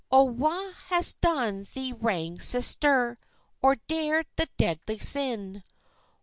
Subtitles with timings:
[0.11, 3.19] "Oh, wha has done thee wrang, sister,
[3.61, 5.61] Or dared the deadly sin?